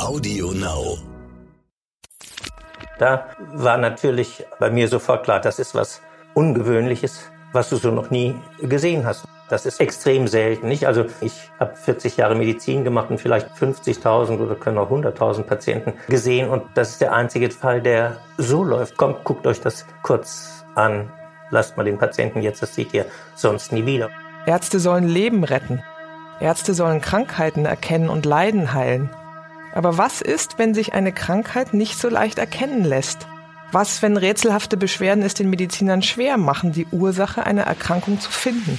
[0.00, 0.96] Audio Now.
[2.98, 6.00] Da war natürlich bei mir sofort klar, das ist was
[6.32, 9.26] Ungewöhnliches, was du so noch nie gesehen hast.
[9.50, 10.86] Das ist extrem selten, nicht?
[10.86, 15.92] Also ich habe 40 Jahre Medizin gemacht und vielleicht 50.000 oder können auch 100.000 Patienten
[16.08, 18.96] gesehen und das ist der einzige Fall, der so läuft.
[18.96, 21.12] Kommt, guckt euch das kurz an.
[21.50, 23.04] Lasst mal den Patienten jetzt, das seht ihr
[23.34, 24.08] sonst nie wieder.
[24.46, 25.82] Ärzte sollen Leben retten.
[26.40, 29.10] Ärzte sollen Krankheiten erkennen und Leiden heilen.
[29.72, 33.26] Aber was ist, wenn sich eine Krankheit nicht so leicht erkennen lässt?
[33.72, 38.78] Was, wenn rätselhafte Beschwerden es den Medizinern schwer machen, die Ursache einer Erkrankung zu finden?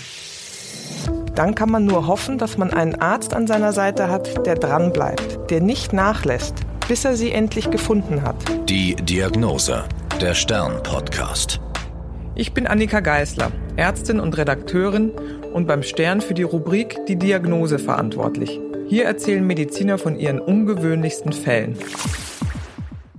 [1.33, 5.49] Dann kann man nur hoffen, dass man einen Arzt an seiner Seite hat, der dranbleibt,
[5.49, 6.55] der nicht nachlässt,
[6.89, 8.35] bis er sie endlich gefunden hat.
[8.67, 9.85] Die Diagnose,
[10.19, 11.61] der Stern-Podcast.
[12.35, 15.11] Ich bin Annika Geißler, Ärztin und Redakteurin
[15.53, 18.59] und beim Stern für die Rubrik Die Diagnose verantwortlich.
[18.91, 21.77] Hier erzählen Mediziner von ihren ungewöhnlichsten Fällen.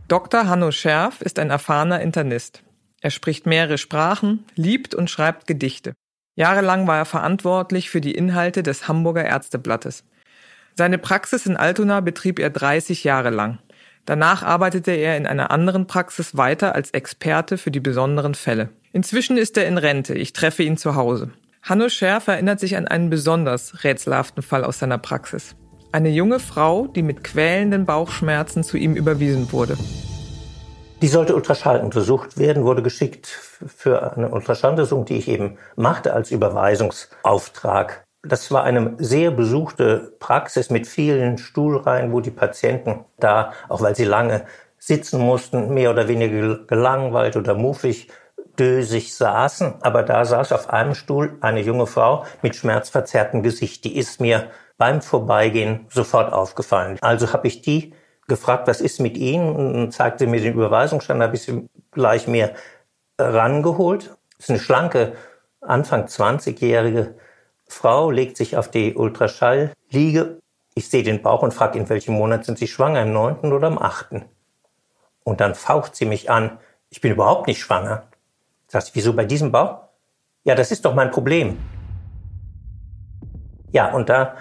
[0.06, 0.46] Dr.
[0.46, 2.62] Hanno Scherf ist ein erfahrener Internist.
[3.01, 5.95] Er spricht mehrere Sprachen, liebt und schreibt Gedichte.
[6.37, 10.04] Jahrelang war er verantwortlich für die Inhalte des Hamburger Ärzteblattes.
[10.74, 13.59] Seine Praxis in Altona betrieb er 30 Jahre lang.
[14.04, 18.68] Danach arbeitete er in einer anderen Praxis weiter als Experte für die besonderen Fälle.
[18.92, 20.12] Inzwischen ist er in Rente.
[20.12, 21.30] Ich treffe ihn zu Hause.
[21.62, 25.57] Hanno Scherf erinnert sich an einen besonders rätselhaften Fall aus seiner Praxis.
[25.95, 29.76] Eine junge Frau, die mit quälenden Bauchschmerzen zu ihm überwiesen wurde.
[31.02, 36.30] Die sollte Ultraschall untersucht werden, wurde geschickt für eine Ultraschalluntersuchung, die ich eben machte als
[36.30, 38.04] Überweisungsauftrag.
[38.23, 43.95] Das war eine sehr besuchte Praxis mit vielen Stuhlreihen, wo die Patienten da, auch weil
[43.95, 44.46] sie lange
[44.79, 48.09] sitzen mussten, mehr oder weniger gelangweilt oder muffig,
[48.59, 49.74] dösig saßen.
[49.82, 53.85] Aber da saß auf einem Stuhl eine junge Frau mit schmerzverzerrtem Gesicht.
[53.85, 54.51] Die ist mir
[54.83, 56.99] beim Vorbeigehen sofort aufgefallen.
[57.02, 57.95] Also habe ich die
[58.27, 59.55] gefragt, was ist mit Ihnen?
[59.55, 62.55] Und zeigte mir den Überweisungsstand, da habe ich sie gleich mir
[63.16, 64.16] rangeholt.
[64.38, 65.12] Das ist eine schlanke,
[65.60, 67.15] Anfang 20-jährige
[67.69, 70.41] Frau, legt sich auf die Ultraschallliege.
[70.75, 73.69] Ich sehe den Bauch und frage, in welchem Monat sind Sie schwanger, im neunten oder
[73.69, 74.25] im achten?
[75.22, 76.59] Und dann faucht sie mich an,
[76.91, 78.09] ich bin überhaupt nicht schwanger.
[78.66, 79.82] Sagt sie, wieso bei diesem Bauch?
[80.42, 81.56] Ja, das ist doch mein Problem.
[83.71, 84.34] Ja, und da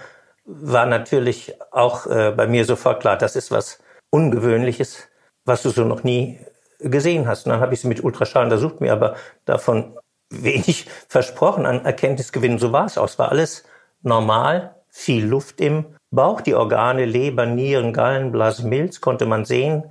[0.44, 3.78] war natürlich auch äh, bei mir sofort klar, das ist was
[4.10, 5.08] Ungewöhnliches,
[5.44, 6.38] was du so noch nie
[6.80, 7.46] gesehen hast.
[7.46, 9.96] Und dann habe ich sie mit Ultraschall untersucht, mir aber davon
[10.30, 12.58] wenig versprochen an Erkenntnisgewinn.
[12.58, 13.18] So war es auch.
[13.18, 13.64] War alles
[14.02, 19.84] normal, viel Luft im Bauch, die Organe Leber, Nieren, Gallenblase, Milz konnte man sehen,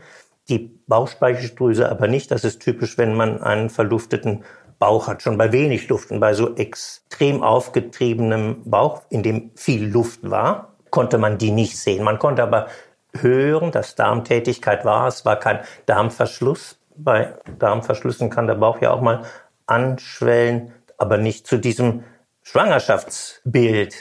[0.50, 2.30] die Bauchspeicheldrüse aber nicht.
[2.30, 4.44] Das ist typisch, wenn man einen verlufteten
[4.82, 9.88] Bauch hat, schon bei wenig Luft und bei so extrem aufgetriebenem Bauch, in dem viel
[9.88, 12.04] Luft war, konnte man die nicht sehen.
[12.04, 12.66] Man konnte aber
[13.14, 15.08] hören, dass Darmtätigkeit war.
[15.08, 16.80] Es war kein Darmverschluss.
[16.98, 19.22] Bei Darmverschlüssen kann der Bauch ja auch mal
[19.68, 22.04] anschwellen, aber nicht zu diesem
[22.42, 23.94] Schwangerschaftsbild,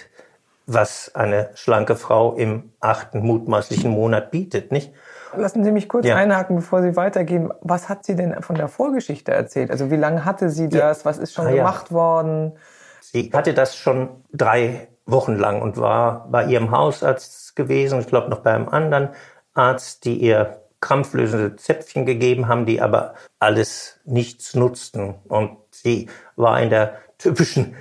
[0.66, 4.92] was eine schlanke Frau im achten mutmaßlichen Monat bietet, nicht?
[5.36, 6.16] Lassen Sie mich kurz ja.
[6.16, 7.52] einhaken, bevor Sie weitergehen.
[7.60, 9.70] Was hat sie denn von der Vorgeschichte erzählt?
[9.70, 11.04] Also wie lange hatte sie das?
[11.04, 12.52] Was ist schon ah, gemacht worden?
[13.00, 18.30] Sie hatte das schon drei Wochen lang und war bei ihrem Hausarzt gewesen, ich glaube
[18.30, 19.10] noch bei einem anderen
[19.54, 25.14] Arzt, die ihr krampflösende Zäpfchen gegeben haben, die aber alles nichts nutzten.
[25.28, 27.76] Und sie war in der typischen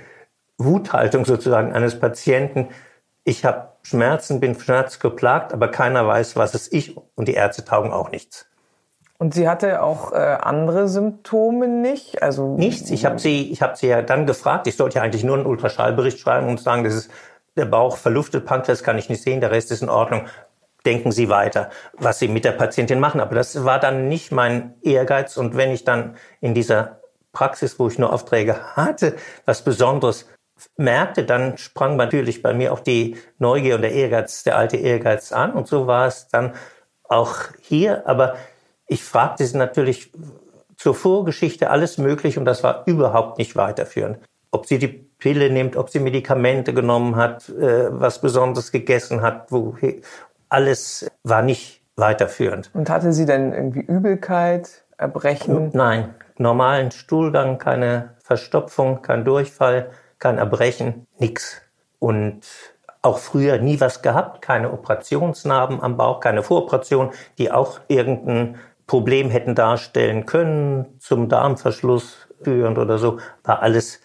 [0.58, 2.68] Wuthaltung sozusagen eines Patienten.
[3.24, 7.92] Ich habe Schmerzen, bin schmerzgeplagt, aber keiner weiß, was es ich und die Ärzte taugen
[7.92, 8.46] auch nichts.
[9.18, 12.22] Und sie hatte auch äh, andere Symptome nicht?
[12.22, 12.90] Also nichts.
[12.90, 14.66] Ich habe sie, ich habe sie ja dann gefragt.
[14.66, 17.10] Ich sollte ja eigentlich nur einen Ultraschallbericht schreiben und sagen, das ist
[17.54, 20.26] der Bauch verluftet, Pankreas kann ich nicht sehen, der Rest ist in Ordnung.
[20.86, 23.20] Denken Sie weiter, was Sie mit der Patientin machen.
[23.20, 25.36] Aber das war dann nicht mein Ehrgeiz.
[25.36, 27.00] Und wenn ich dann in dieser
[27.32, 30.26] Praxis, wo ich nur Aufträge hatte, was Besonderes
[30.76, 35.32] merkte, dann sprang natürlich bei mir auch die Neugier und der Ehrgeiz, der alte Ehrgeiz
[35.32, 35.52] an.
[35.52, 36.54] Und so war es dann
[37.04, 38.06] auch hier.
[38.06, 38.36] Aber
[38.86, 40.12] ich fragte sie natürlich
[40.76, 44.18] zur Vorgeschichte alles möglich und das war überhaupt nicht weiterführend.
[44.50, 49.52] Ob sie die Pille nimmt, ob sie Medikamente genommen hat, äh, was Besonderes gegessen hat,
[49.52, 49.76] wo,
[50.48, 52.70] alles war nicht weiterführend.
[52.74, 55.70] Und hatte sie denn irgendwie Übelkeit, Erbrechen?
[55.72, 61.60] Nein, normalen Stuhlgang, keine Verstopfung, kein Durchfall kein Erbrechen, nix.
[61.98, 62.42] Und
[63.02, 68.56] auch früher nie was gehabt, keine Operationsnarben am Bauch, keine Voroperation, die auch irgendein
[68.86, 74.00] Problem hätten darstellen können, zum Darmverschluss führend oder so, war alles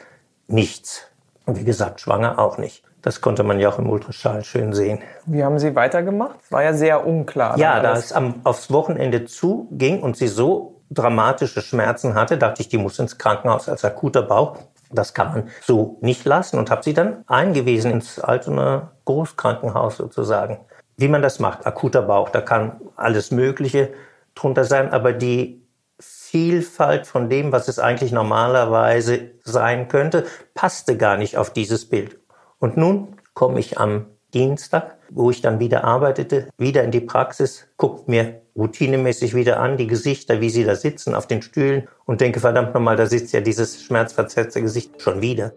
[0.47, 1.07] nichts.
[1.45, 2.83] Und wie gesagt, schwanger auch nicht.
[3.01, 4.99] Das konnte man ja auch im Ultraschall schön sehen.
[5.25, 6.39] Wie haben Sie weitergemacht?
[6.43, 7.57] Es war ja sehr unklar.
[7.57, 12.69] Ja, da es am, aufs Wochenende zuging und sie so dramatische Schmerzen hatte, dachte ich,
[12.69, 14.57] die muss ins Krankenhaus als akuter Bauch.
[14.91, 20.59] Das kann man so nicht lassen und habe sie dann eingewiesen ins Altonaer Großkrankenhaus sozusagen.
[20.97, 23.93] Wie man das macht, akuter Bauch, da kann alles Mögliche
[24.33, 25.65] drunter sein, aber die
[25.99, 32.19] Vielfalt von dem, was es eigentlich normalerweise sein könnte, passte gar nicht auf dieses Bild.
[32.59, 37.67] Und nun komme ich am Dienstag, wo ich dann wieder arbeitete, wieder in die Praxis,
[37.77, 42.21] guckt mir routinemäßig wieder an, die Gesichter, wie sie da sitzen auf den Stühlen und
[42.21, 45.53] denke, verdammt nochmal, da sitzt ja dieses schmerzverzerrte Gesicht schon wieder.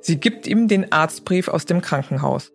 [0.00, 2.52] Sie gibt ihm den Arztbrief aus dem Krankenhaus.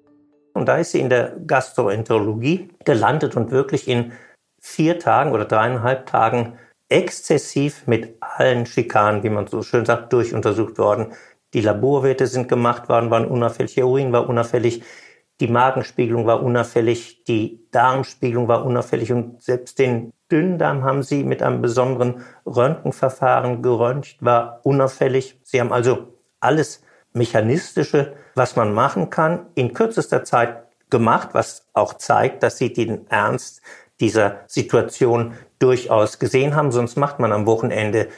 [0.54, 4.12] Und da ist sie in der Gastroenterologie gelandet und wirklich in
[4.60, 6.57] vier Tagen oder dreieinhalb Tagen
[6.90, 11.13] exzessiv mit allen Schikanen, wie man so schön sagt, durchuntersucht worden.
[11.54, 14.83] Die Laborwerte sind gemacht worden, waren unauffällig, der Urin war unauffällig,
[15.39, 21.44] die Magenspiegelung war unauffällig, die Darmspiegelung war unauffällig und selbst den Dünndarm haben sie mit
[21.44, 25.39] einem besonderen Röntgenverfahren geröntgt, war unauffällig.
[25.44, 26.81] Sie haben also alles
[27.13, 33.10] Mechanistische, was man machen kann, in kürzester Zeit gemacht, was auch zeigt, dass sie den
[33.10, 33.62] Ernst
[34.00, 36.72] dieser Situation durchaus gesehen haben.
[36.72, 38.10] Sonst macht man am Wochenende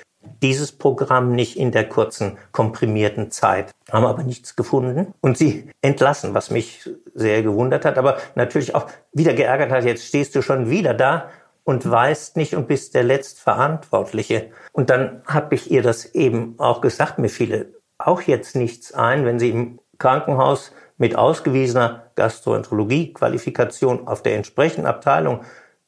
[0.42, 3.72] dieses Programm nicht in der kurzen, komprimierten Zeit.
[3.92, 8.88] Haben aber nichts gefunden und sie entlassen, was mich sehr gewundert hat, aber natürlich auch
[9.14, 9.86] wieder geärgert hat.
[9.86, 11.30] Jetzt stehst du schon wieder da
[11.64, 14.52] und weißt nicht und bist der Letztverantwortliche.
[14.72, 17.20] Und dann habe ich ihr das eben auch gesagt.
[17.20, 24.36] Mir fiel auch jetzt nichts ein, wenn sie im Krankenhaus mit ausgewiesener Gastroenterologie-Qualifikation auf der
[24.36, 25.42] entsprechenden Abteilung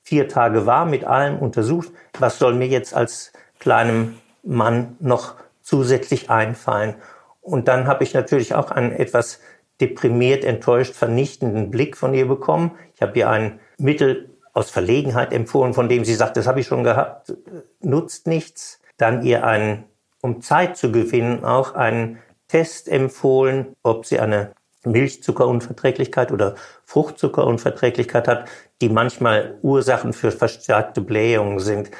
[0.04, 1.90] vier Tage war, mit allem untersucht.
[2.20, 6.96] Was soll mir jetzt als kleinem Mann noch zusätzlich einfallen?
[7.40, 9.40] Und dann habe ich natürlich auch einen etwas
[9.80, 12.72] deprimiert, enttäuscht, vernichtenden Blick von ihr bekommen.
[12.96, 16.68] Ich habe ihr ein Mittel aus Verlegenheit empfohlen, von dem sie sagt, das habe ich
[16.68, 17.34] schon gehabt,
[17.80, 18.82] nutzt nichts.
[18.98, 19.86] Dann ihr einen,
[20.22, 24.52] um Zeit zu gewinnen, auch einen Test empfohlen, ob sie eine
[24.84, 26.56] Milchzuckerunverträglichkeit oder
[26.86, 28.46] Fruchtzuckerunverträglichkeit hat,
[28.82, 31.92] die manchmal Ursachen für verstärkte Blähungen sind.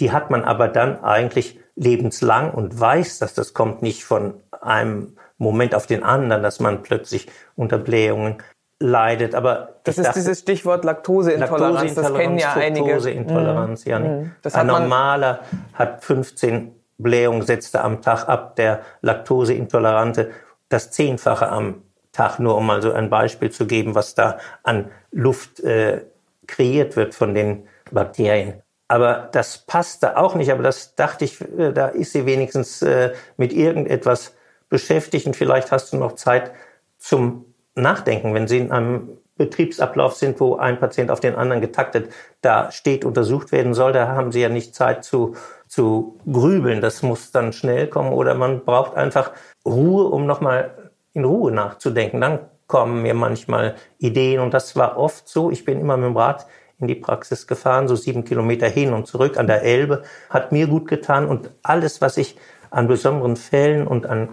[0.00, 5.16] Die hat man aber dann eigentlich lebenslang und weiß, dass das kommt nicht von einem
[5.38, 8.42] Moment auf den anderen, dass man plötzlich unter Blähungen
[8.80, 9.34] leidet.
[9.34, 11.94] Aber das ist dachte, dieses Stichwort Laktoseintoleranz.
[11.94, 12.86] Das kennen ja einige.
[12.86, 13.98] Laktoseintoleranz, ja.
[13.98, 14.32] Mhm.
[14.42, 15.40] Das Ein normaler
[15.74, 18.56] hat 15 Blähungen, setzte am Tag ab.
[18.56, 20.30] Der Laktoseintolerante
[20.68, 24.90] das Zehnfache am Tag, nur um mal so ein Beispiel zu geben, was da an
[25.12, 26.04] Luft äh,
[26.46, 28.62] kreiert wird von den Bakterien.
[28.88, 33.12] Aber das passte auch nicht, aber das dachte ich, äh, da ist sie wenigstens äh,
[33.36, 34.34] mit irgendetwas
[34.70, 36.52] beschäftigt und vielleicht hast du noch Zeit
[36.98, 37.44] zum
[37.74, 42.72] Nachdenken, wenn sie in einem Betriebsablauf sind, wo ein Patient auf den anderen getaktet da
[42.72, 45.36] steht, untersucht werden soll, da haben sie ja nicht Zeit zu,
[45.68, 46.80] zu grübeln.
[46.80, 49.30] Das muss dann schnell kommen oder man braucht einfach
[49.64, 52.20] Ruhe, um nochmal in Ruhe nachzudenken.
[52.20, 55.50] Dann kommen mir manchmal Ideen und das war oft so.
[55.50, 56.46] Ich bin immer mit dem Rad
[56.80, 60.66] in die Praxis gefahren, so sieben Kilometer hin und zurück an der Elbe, hat mir
[60.66, 62.36] gut getan und alles, was ich
[62.70, 64.28] an besonderen Fällen und an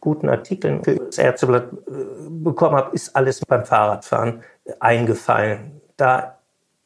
[0.00, 1.90] guten Artikeln für das Ärzteblatt äh,
[2.28, 4.42] bekommen habe, ist alles beim Fahrradfahren
[4.78, 5.80] eingefallen.
[5.96, 6.38] Da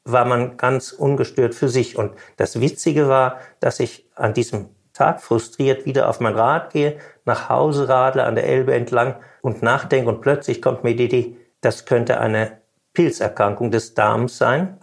[0.04, 1.98] war man ganz ungestört für sich.
[1.98, 6.98] Und das Witzige war, dass ich an diesem Tag frustriert wieder auf mein Rad gehe,
[7.24, 11.36] nach Hause radle an der Elbe entlang und nachdenke und plötzlich kommt mir die Idee,
[11.60, 12.58] das könnte eine
[12.92, 14.78] Pilzerkrankung des Darms sein,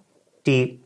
[0.47, 0.83] die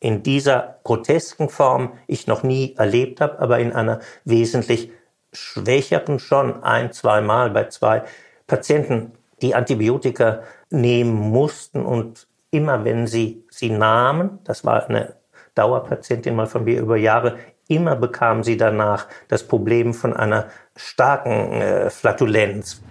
[0.00, 4.90] in dieser grotesken Form ich noch nie erlebt habe, aber in einer wesentlich
[5.32, 8.02] schwächeren schon ein, zweimal bei zwei
[8.46, 9.12] Patienten,
[9.42, 15.16] die Antibiotika nehmen mussten und immer wenn sie sie nahmen, das war eine
[15.54, 17.36] Dauerpatientin mal von mir über Jahre,
[17.68, 22.82] immer bekam sie danach das Problem von einer starken äh, Flatulenz.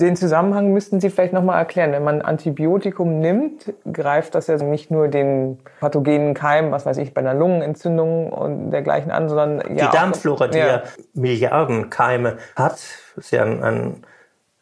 [0.00, 1.90] Den Zusammenhang müssten Sie vielleicht nochmal erklären.
[1.90, 7.14] Wenn man Antibiotikum nimmt, greift das ja nicht nur den pathogenen Keim, was weiß ich,
[7.14, 9.86] bei einer Lungenentzündung und dergleichen an, sondern ja.
[9.86, 10.82] Die Darmflora, die ja
[11.14, 12.80] Milliarden Keime hat,
[13.16, 14.04] ist ja ein, ein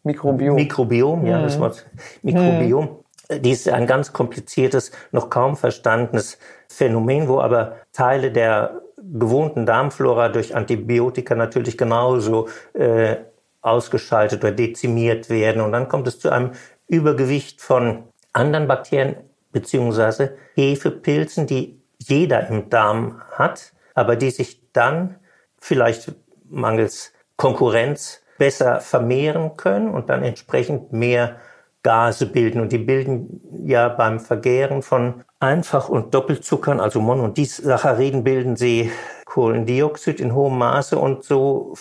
[0.05, 0.55] Mikrobiom.
[0.57, 1.43] Mikrobiom, ja, mhm.
[1.43, 1.87] das Wort
[2.23, 2.89] Mikrobiom.
[3.29, 3.43] Mhm.
[3.43, 6.39] Die ist ein ganz kompliziertes, noch kaum verstandenes
[6.69, 13.17] Phänomen, wo aber Teile der gewohnten Darmflora durch Antibiotika natürlich genauso äh,
[13.67, 15.61] ausgeschaltet oder dezimiert werden.
[15.63, 16.53] Und dann kommt es zu einem
[16.87, 19.17] Übergewicht von anderen Bakterien
[19.53, 25.17] beziehungsweise Hefepilzen, die jeder im Darm hat, aber die sich dann
[25.59, 26.15] vielleicht
[26.49, 31.37] mangels Konkurrenz besser vermehren können und dann entsprechend mehr
[31.83, 32.61] Gase bilden.
[32.61, 38.57] Und die bilden ja beim Vergären von Einfach- und Doppelzuckern, also Mon- und Disacchariden, bilden
[38.57, 38.91] sie
[39.25, 41.73] Kohlendioxid in hohem Maße und so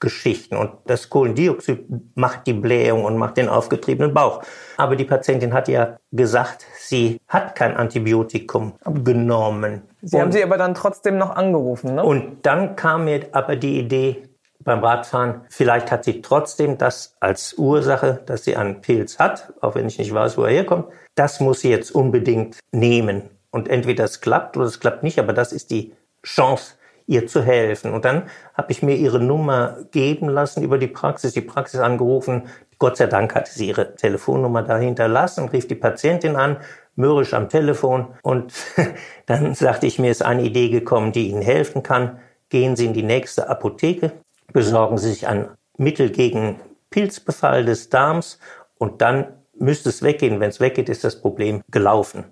[0.00, 0.56] Fuselalkoholgeschichten.
[0.56, 4.42] Und das Kohlendioxid macht die Blähung und macht den aufgetriebenen Bauch.
[4.76, 9.82] Aber die Patientin hat ja gesagt, sie hat kein Antibiotikum genommen.
[10.02, 12.04] Sie und, haben sie aber dann trotzdem noch angerufen, ne?
[12.04, 14.28] Und dann kam mir aber die Idee
[14.60, 19.76] beim Radfahren, vielleicht hat sie trotzdem das als Ursache, dass sie einen Pilz hat, auch
[19.76, 20.86] wenn ich nicht weiß, wo er herkommt.
[21.14, 23.30] Das muss sie jetzt unbedingt nehmen.
[23.50, 26.74] Und entweder es klappt oder es klappt nicht, aber das ist die Chance,
[27.06, 27.92] ihr zu helfen.
[27.92, 32.44] Und dann habe ich mir ihre Nummer geben lassen über die Praxis, die Praxis angerufen.
[32.78, 36.58] Gott sei Dank hatte sie ihre Telefonnummer da hinterlassen, rief die Patientin an,
[36.96, 38.08] mürrisch am Telefon.
[38.22, 38.52] Und
[39.26, 42.18] dann sagte ich, mir ist eine Idee gekommen, die Ihnen helfen kann.
[42.48, 44.12] Gehen Sie in die nächste Apotheke,
[44.52, 45.48] besorgen Sie sich ein
[45.78, 46.60] Mittel gegen
[46.90, 48.38] Pilzbefall des Darms
[48.78, 49.26] und dann
[49.58, 50.40] müsste es weggehen.
[50.40, 52.24] Wenn es weggeht, ist das Problem gelaufen.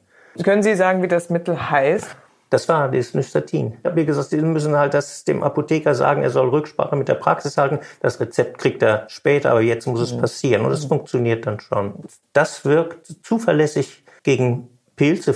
[0.43, 2.17] Können Sie sagen, wie das Mittel heißt?
[2.55, 3.79] Das war das Nystatin.
[3.81, 7.09] Ich habe ihr gesagt, Sie müssen halt das dem Apotheker sagen, er soll Rücksprache mit
[7.09, 7.81] der Praxis halten.
[7.99, 10.21] Das Rezept kriegt er später, aber jetzt muss es mhm.
[10.21, 10.65] passieren.
[10.65, 12.05] Und es funktioniert dann schon.
[12.33, 15.35] Das wirkt zuverlässig gegen Pilze.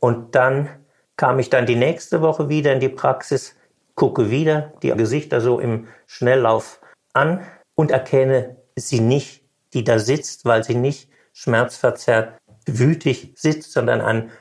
[0.00, 0.68] Und dann
[1.16, 3.54] kam ich dann die nächste Woche wieder in die Praxis,
[3.94, 6.80] gucke wieder die Gesichter so im Schnelllauf
[7.12, 7.42] an
[7.76, 14.32] und erkenne sie nicht, die da sitzt, weil sie nicht schmerzverzerrt wütig sitzt, sondern ein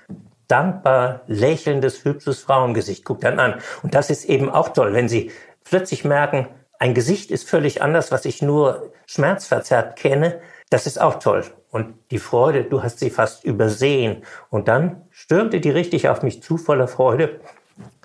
[0.47, 3.05] dankbar lächelndes, hübsches Frauengesicht.
[3.05, 3.55] Guckt dann an.
[3.83, 5.31] Und das ist eben auch toll, wenn Sie
[5.63, 6.47] plötzlich merken,
[6.79, 10.41] ein Gesicht ist völlig anders, was ich nur schmerzverzerrt kenne.
[10.69, 11.43] Das ist auch toll.
[11.71, 14.23] Und die Freude, du hast sie fast übersehen.
[14.49, 17.39] Und dann stürmte die richtig auf mich zu voller Freude.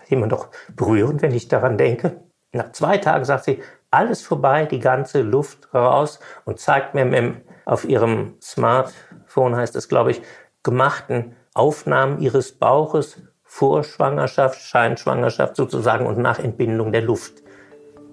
[0.09, 2.21] Immer noch berührend, wenn ich daran denke.
[2.53, 7.85] Nach zwei Tagen sagt sie, alles vorbei, die ganze Luft raus und zeigt mir auf
[7.85, 10.23] ihrem Smartphone, heißt es, glaube ich,
[10.63, 17.43] gemachten Aufnahmen ihres Bauches vor Schwangerschaft, Scheinschwangerschaft sozusagen und nach Entbindung der Luft.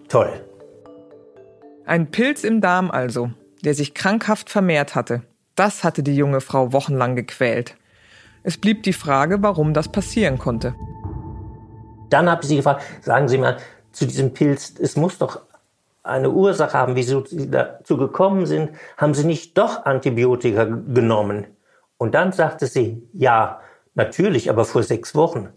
[0.08, 0.32] Toll.
[1.86, 3.32] Ein Pilz im Darm also,
[3.64, 5.22] der sich krankhaft vermehrt hatte.
[5.56, 7.76] Das hatte die junge Frau wochenlang gequält.
[8.44, 10.76] Es blieb die Frage, warum das passieren konnte.
[12.10, 13.58] Dann habe ich sie gefragt, sagen Sie mal,
[13.92, 15.42] zu diesem Pilz, es muss doch
[16.04, 18.72] eine Ursache haben, wieso Sie dazu gekommen sind.
[18.96, 21.48] Haben Sie nicht doch Antibiotika genommen?
[21.98, 23.60] Und dann sagte sie, ja,
[23.96, 25.50] natürlich, aber vor sechs Wochen.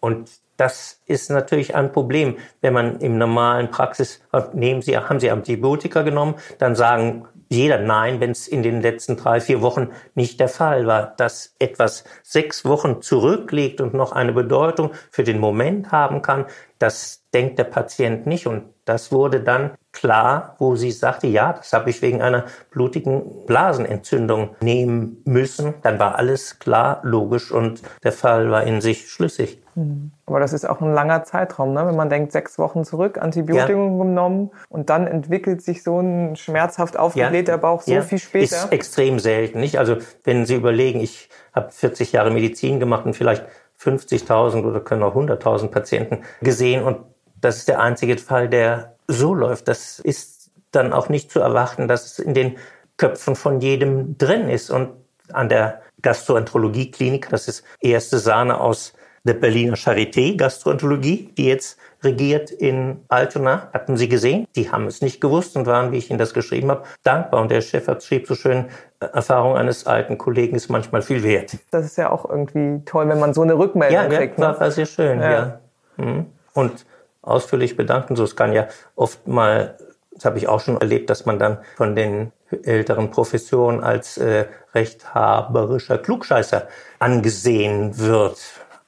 [0.00, 5.30] Und das ist natürlich ein Problem, wenn man im normalen Praxis, nehmen Sie, haben Sie
[5.30, 10.40] Antibiotika genommen, dann sagen jeder Nein, wenn es in den letzten drei, vier Wochen nicht
[10.40, 11.14] der Fall war.
[11.16, 16.46] Dass etwas sechs Wochen zurückliegt und noch eine Bedeutung für den Moment haben kann,
[16.78, 18.46] das denkt der Patient nicht.
[18.46, 23.46] Und das wurde dann klar, wo sie sagte, ja, das habe ich wegen einer blutigen
[23.46, 25.74] Blasenentzündung nehmen müssen.
[25.82, 29.62] Dann war alles klar, logisch und der Fall war in sich schlüssig.
[29.76, 30.10] Mhm.
[30.26, 31.86] Aber das ist auch ein langer Zeitraum, ne?
[31.86, 34.04] wenn man denkt, sechs Wochen zurück, Antibiotikum ja.
[34.04, 37.56] genommen und dann entwickelt sich so ein schmerzhaft aufgeblähter ja.
[37.56, 38.02] Bauch so ja.
[38.02, 38.56] viel später.
[38.56, 39.78] Ist extrem selten, nicht?
[39.78, 43.44] Also wenn Sie überlegen, ich habe 40 Jahre Medizin gemacht und vielleicht
[43.80, 46.98] 50.000 oder können auch 100.000 Patienten gesehen und
[47.40, 49.68] das ist der einzige Fall, der so läuft.
[49.68, 52.56] Das ist dann auch nicht zu erwarten, dass es in den
[52.96, 54.70] Köpfen von jedem drin ist.
[54.70, 54.90] Und
[55.32, 58.92] an der Gastroenterologie-Klinik, das ist erste Sahne aus
[59.24, 63.70] der Berliner Charité Gastroenterologie, die jetzt regiert in Altona.
[63.72, 64.46] Hatten Sie gesehen?
[64.54, 67.40] Die haben es nicht gewusst und waren, wie ich Ihnen das geschrieben habe, dankbar.
[67.40, 68.66] Und der Chefarzt schrieb so schön,
[69.00, 71.56] äh, Erfahrung eines alten Kollegen ist manchmal viel wert.
[71.70, 74.38] Das ist ja auch irgendwie toll, wenn man so eine Rückmeldung ja, kriegt.
[74.38, 75.32] Ja, war, war sehr schön, ja.
[75.32, 75.60] ja.
[75.96, 76.26] Mhm.
[76.52, 76.84] Und
[77.24, 78.16] ausführlich bedanken.
[78.16, 79.76] So, es kann ja oft mal,
[80.12, 84.46] das habe ich auch schon erlebt, dass man dann von den älteren Professionen als äh,
[84.74, 88.38] rechthaberischer Klugscheißer angesehen wird.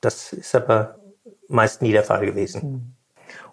[0.00, 0.96] Das ist aber
[1.48, 2.62] meist nie der Fall gewesen.
[2.62, 2.92] Hm.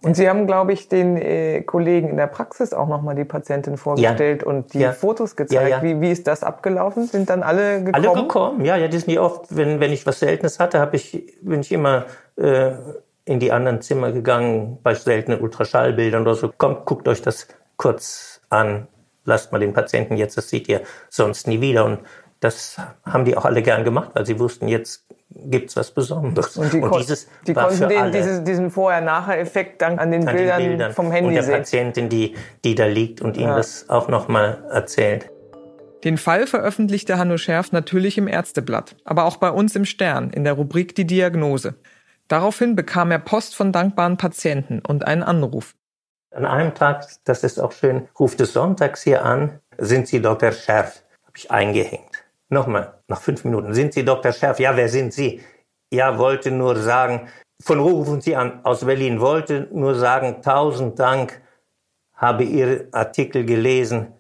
[0.04, 3.78] Und Sie haben, glaube ich, den äh, Kollegen in der Praxis auch nochmal die Patientin
[3.78, 4.48] vorgestellt ja.
[4.48, 4.92] und die ja.
[4.92, 5.70] Fotos gezeigt.
[5.70, 7.08] Ja, wie, wie ist das abgelaufen?
[7.08, 8.06] Sind dann alle gekommen?
[8.06, 10.98] Alle gekommen, ja, ja, die sind nie oft, wenn, wenn ich was Seltenes hatte, habe
[10.98, 12.72] ich, bin ich immer äh,
[13.26, 16.52] in die anderen Zimmer gegangen, bei seltenen Ultraschallbildern oder so.
[16.58, 18.88] Kommt, guckt euch das kurz an,
[19.26, 21.86] lasst mal den Patienten jetzt, das seht ihr sonst nie wieder.
[21.86, 22.00] Und
[22.40, 26.58] das haben die auch alle gern gemacht, weil sie wussten, jetzt gibt's was Besonderes.
[26.58, 30.60] Und, die, und dieses die konnten den, dieses, diesen Vorher-Nachher-Effekt dann an den, an Bildern,
[30.60, 31.40] den Bildern vom Handy sehen.
[31.40, 33.44] Und der Patientin, die, die da liegt und ja.
[33.44, 35.30] ihnen das auch nochmal erzählt.
[36.04, 40.44] Den Fall veröffentlichte Hanno Scherf natürlich im Ärzteblatt, aber auch bei uns im Stern in
[40.44, 41.76] der Rubrik Die Diagnose.
[42.34, 45.76] Daraufhin bekam er Post von dankbaren Patienten und einen Anruf.
[46.34, 50.52] An einem Tag, das ist auch schön, ruft es sonntags hier an, sind Sie Dr.
[50.52, 51.04] Scherf?
[51.28, 52.26] Habe ich eingehängt.
[52.50, 54.32] Nochmal, nach fünf Minuten, sind Sie Dr.
[54.32, 54.60] Scherf?
[54.60, 55.44] Ja, wer sind Sie?
[55.92, 57.28] Ja, wollte nur sagen,
[57.62, 58.62] von wo rufen Sie an?
[58.66, 59.20] Aus Berlin.
[59.20, 61.40] Wollte nur sagen, tausend Dank,
[62.16, 64.12] habe Ihr Artikel gelesen,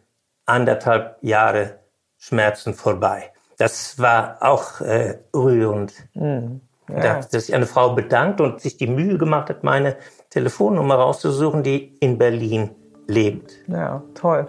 [0.45, 1.79] anderthalb Jahre
[2.19, 3.31] Schmerzen vorbei.
[3.57, 5.93] Das war auch äh, rührend.
[6.13, 6.61] Mhm.
[6.95, 7.21] Ja.
[7.21, 9.97] Dass sich eine Frau bedankt und sich die Mühe gemacht hat, meine
[10.29, 12.71] Telefonnummer rauszusuchen, die in Berlin
[13.07, 13.53] lebt.
[13.67, 14.47] Ja, toll.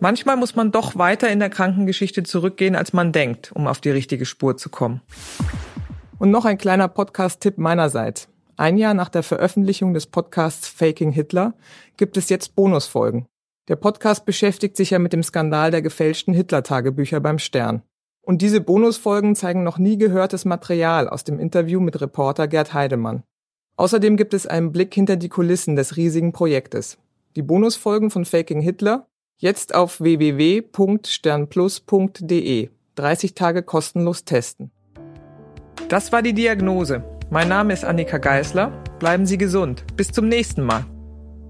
[0.00, 3.90] Manchmal muss man doch weiter in der Krankengeschichte zurückgehen, als man denkt, um auf die
[3.90, 5.00] richtige Spur zu kommen.
[6.18, 8.28] Und noch ein kleiner Podcast-Tipp meinerseits.
[8.56, 11.54] Ein Jahr nach der Veröffentlichung des Podcasts Faking Hitler
[11.96, 13.26] gibt es jetzt Bonusfolgen.
[13.68, 17.82] Der Podcast beschäftigt sich ja mit dem Skandal der gefälschten Hitler-Tagebücher beim Stern.
[18.22, 23.24] Und diese Bonusfolgen zeigen noch nie gehörtes Material aus dem Interview mit Reporter Gerd Heidemann.
[23.76, 26.98] Außerdem gibt es einen Blick hinter die Kulissen des riesigen Projektes.
[27.34, 32.68] Die Bonusfolgen von Faking Hitler jetzt auf www.sternplus.de.
[32.94, 34.70] 30 Tage kostenlos testen.
[35.88, 37.02] Das war die Diagnose.
[37.30, 38.70] Mein Name ist Annika Geisler.
[38.98, 39.84] Bleiben Sie gesund.
[39.96, 40.84] Bis zum nächsten Mal.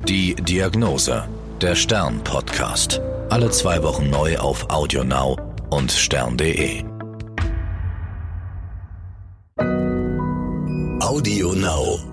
[0.09, 1.25] Die Diagnose.
[1.61, 3.03] Der Stern Podcast.
[3.29, 6.85] Alle zwei Wochen neu auf AudioNow und stern.de.
[11.01, 12.12] Audio Now.